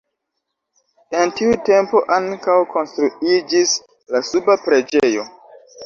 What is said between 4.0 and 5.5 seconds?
la suba preĝejo.